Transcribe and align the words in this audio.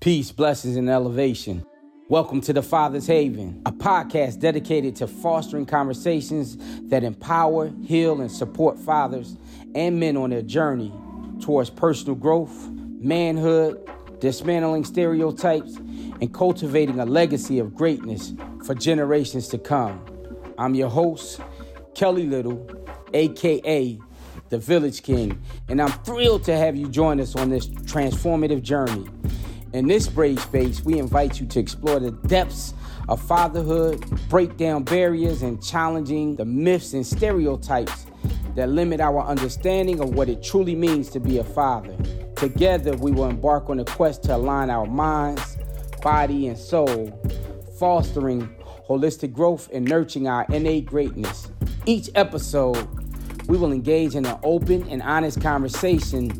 Peace, 0.00 0.32
blessings, 0.32 0.76
and 0.76 0.88
elevation. 0.88 1.62
Welcome 2.08 2.40
to 2.42 2.54
the 2.54 2.62
Father's 2.62 3.06
Haven, 3.06 3.60
a 3.66 3.70
podcast 3.70 4.40
dedicated 4.40 4.96
to 4.96 5.06
fostering 5.06 5.66
conversations 5.66 6.56
that 6.88 7.04
empower, 7.04 7.70
heal, 7.84 8.22
and 8.22 8.32
support 8.32 8.78
fathers 8.78 9.36
and 9.74 10.00
men 10.00 10.16
on 10.16 10.30
their 10.30 10.40
journey 10.40 10.90
towards 11.42 11.68
personal 11.68 12.14
growth, 12.14 12.70
manhood, 12.70 13.78
dismantling 14.20 14.86
stereotypes, 14.86 15.76
and 15.76 16.32
cultivating 16.32 16.98
a 16.98 17.04
legacy 17.04 17.58
of 17.58 17.74
greatness 17.74 18.32
for 18.64 18.74
generations 18.74 19.48
to 19.48 19.58
come. 19.58 20.02
I'm 20.56 20.74
your 20.74 20.88
host, 20.88 21.42
Kelly 21.94 22.24
Little, 22.24 22.66
aka 23.12 23.98
the 24.48 24.58
Village 24.58 25.02
King, 25.02 25.38
and 25.68 25.80
I'm 25.80 25.92
thrilled 26.04 26.44
to 26.44 26.56
have 26.56 26.74
you 26.74 26.88
join 26.88 27.20
us 27.20 27.36
on 27.36 27.50
this 27.50 27.66
transformative 27.66 28.62
journey. 28.62 29.06
In 29.72 29.86
this 29.86 30.08
brave 30.08 30.40
space, 30.40 30.84
we 30.84 30.98
invite 30.98 31.40
you 31.40 31.46
to 31.46 31.60
explore 31.60 32.00
the 32.00 32.10
depths 32.10 32.74
of 33.08 33.22
fatherhood, 33.22 34.04
break 34.28 34.56
down 34.56 34.82
barriers, 34.82 35.42
and 35.42 35.62
challenging 35.62 36.34
the 36.34 36.44
myths 36.44 36.92
and 36.92 37.06
stereotypes 37.06 38.06
that 38.56 38.68
limit 38.68 39.00
our 39.00 39.22
understanding 39.22 40.00
of 40.00 40.12
what 40.14 40.28
it 40.28 40.42
truly 40.42 40.74
means 40.74 41.08
to 41.10 41.20
be 41.20 41.38
a 41.38 41.44
father. 41.44 41.96
Together, 42.34 42.96
we 42.96 43.12
will 43.12 43.28
embark 43.28 43.70
on 43.70 43.78
a 43.78 43.84
quest 43.84 44.24
to 44.24 44.34
align 44.34 44.70
our 44.70 44.86
minds, 44.86 45.56
body, 46.02 46.48
and 46.48 46.58
soul, 46.58 47.12
fostering 47.78 48.52
holistic 48.88 49.32
growth 49.32 49.68
and 49.72 49.88
nurturing 49.88 50.26
our 50.26 50.46
innate 50.50 50.86
greatness. 50.86 51.48
Each 51.86 52.10
episode, 52.16 52.88
we 53.46 53.56
will 53.56 53.70
engage 53.70 54.16
in 54.16 54.26
an 54.26 54.38
open 54.42 54.88
and 54.88 55.00
honest 55.02 55.40
conversation 55.40 56.32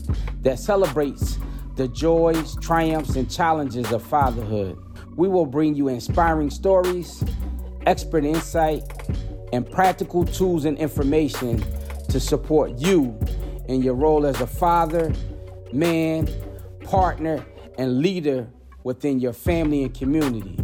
that 0.42 0.58
celebrates 0.58 1.38
the 1.80 1.88
joys, 1.88 2.56
triumphs, 2.56 3.16
and 3.16 3.30
challenges 3.30 3.90
of 3.90 4.02
fatherhood. 4.02 4.76
We 5.16 5.28
will 5.28 5.46
bring 5.46 5.74
you 5.74 5.88
inspiring 5.88 6.50
stories, 6.50 7.24
expert 7.86 8.22
insight, 8.22 8.82
and 9.54 9.68
practical 9.68 10.26
tools 10.26 10.66
and 10.66 10.76
information 10.76 11.64
to 12.10 12.20
support 12.20 12.78
you 12.78 13.18
in 13.66 13.82
your 13.82 13.94
role 13.94 14.26
as 14.26 14.38
a 14.42 14.46
father, 14.46 15.10
man, 15.72 16.28
partner, 16.84 17.42
and 17.78 18.00
leader 18.02 18.46
within 18.84 19.18
your 19.18 19.32
family 19.32 19.82
and 19.82 19.94
community. 19.94 20.58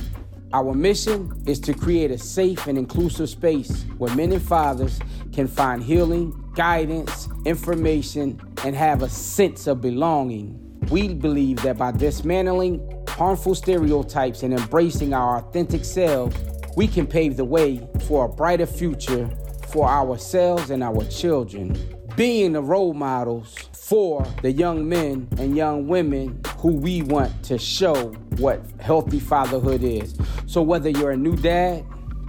Our 0.53 0.75
mission 0.75 1.43
is 1.47 1.59
to 1.61 1.73
create 1.73 2.11
a 2.11 2.19
safe 2.19 2.67
and 2.67 2.77
inclusive 2.77 3.31
space 3.31 3.87
where 3.97 4.15
men 4.15 4.33
and 4.33 4.43
fathers 4.43 5.01
can 5.33 5.49
find 5.49 5.83
healing, 5.83 6.53
guidance, 6.55 7.31
information, 7.47 8.39
and 8.65 8.77
have 8.77 9.03
a 9.03 9.09
sense 9.09 9.67
of 9.67 9.81
belonging. 9.81 10.66
We 10.91 11.15
believe 11.15 11.63
that 11.63 11.79
by 11.79 11.93
dismantling 11.93 12.81
harmful 13.09 13.55
stereotypes 13.55 14.43
and 14.43 14.55
embracing 14.55 15.13
our 15.13 15.39
authentic 15.39 15.85
selves, 15.85 16.37
we 16.77 16.87
can 16.87 17.07
pave 17.07 17.37
the 17.37 17.45
way 17.45 17.87
for 18.07 18.27
a 18.27 18.29
brighter 18.29 18.67
future 18.67 19.29
for 19.69 19.89
ourselves 19.89 20.71
and 20.71 20.83
our 20.83 21.05
children. 21.07 21.77
Being 22.15 22.53
the 22.53 22.63
role 22.63 22.95
models 22.95 23.57
for 23.73 24.25
the 24.43 24.53
young 24.53 24.89
men 24.89 25.29
and 25.39 25.57
young 25.57 25.89
women 25.89 26.41
who 26.59 26.69
we 26.69 27.03
want 27.03 27.43
to 27.45 27.59
show 27.59 28.13
what 28.39 28.61
healthy 28.81 29.21
fatherhood 29.21 29.83
is. 29.83 30.17
So, 30.47 30.63
whether 30.63 30.89
you're 30.89 31.11
a 31.11 31.17
new 31.17 31.37
dad, 31.37 31.85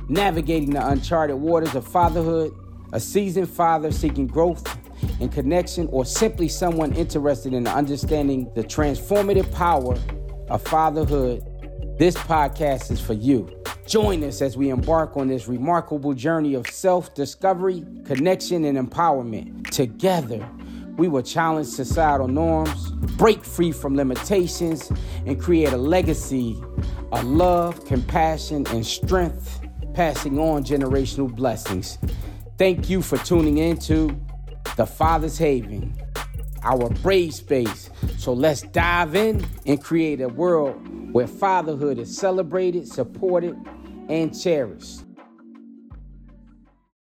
navigating 0.09 0.71
the 0.71 0.87
uncharted 0.87 1.35
waters 1.35 1.75
of 1.75 1.87
fatherhood, 1.87 2.53
a 2.93 2.99
seasoned 2.99 3.49
father 3.49 3.91
seeking 3.91 4.27
growth 4.27 4.65
and 5.19 5.31
connection, 5.31 5.87
or 5.91 6.05
simply 6.05 6.47
someone 6.47 6.93
interested 6.93 7.53
in 7.53 7.67
understanding 7.67 8.51
the 8.55 8.63
transformative 8.63 9.51
power 9.53 9.97
of 10.49 10.61
fatherhood, 10.63 11.43
this 11.97 12.15
podcast 12.15 12.91
is 12.91 12.99
for 13.01 13.13
you. 13.13 13.49
Join 13.87 14.23
us 14.23 14.41
as 14.41 14.57
we 14.57 14.69
embark 14.69 15.15
on 15.15 15.27
this 15.29 15.47
remarkable 15.47 16.13
journey 16.13 16.53
of 16.53 16.67
self 16.67 17.13
discovery, 17.15 17.85
connection, 18.03 18.65
and 18.65 18.77
empowerment. 18.77 19.69
Together, 19.71 20.47
we 20.97 21.07
will 21.07 21.21
challenge 21.21 21.67
societal 21.67 22.27
norms, 22.27 22.91
break 23.17 23.43
free 23.43 23.71
from 23.71 23.95
limitations, 23.95 24.91
and 25.25 25.39
create 25.39 25.71
a 25.71 25.77
legacy 25.77 26.61
of 27.11 27.23
love, 27.23 27.85
compassion, 27.85 28.65
and 28.71 28.85
strength, 28.85 29.61
passing 29.93 30.37
on 30.37 30.63
generational 30.63 31.33
blessings. 31.33 31.97
Thank 32.57 32.89
you 32.89 33.01
for 33.01 33.17
tuning 33.19 33.59
in 33.59 33.77
to 33.81 34.09
the 34.77 34.85
Father's 34.85 35.39
Haven, 35.39 35.91
our 36.61 36.89
brave 37.01 37.33
space. 37.33 37.89
So 38.17 38.31
let's 38.31 38.61
dive 38.61 39.15
in 39.15 39.43
and 39.65 39.83
create 39.83 40.21
a 40.21 40.29
world 40.29 40.75
where 41.11 41.27
fatherhood 41.27 41.97
is 41.97 42.15
celebrated, 42.15 42.87
supported, 42.87 43.57
and 44.07 44.39
cherished. 44.39 45.06